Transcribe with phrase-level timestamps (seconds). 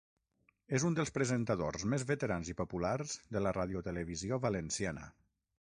[0.77, 5.11] És un dels presentadors més veterans i populars de la Radiotelevisió Valenciana.